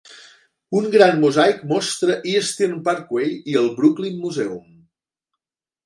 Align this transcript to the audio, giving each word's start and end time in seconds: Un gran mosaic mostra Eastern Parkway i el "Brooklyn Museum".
Un 0.79 0.87
gran 0.95 1.19
mosaic 1.25 1.61
mostra 1.75 2.17
Eastern 2.33 2.75
Parkway 2.91 3.31
i 3.55 3.59
el 3.63 3.71
"Brooklyn 3.79 4.21
Museum". 4.27 4.61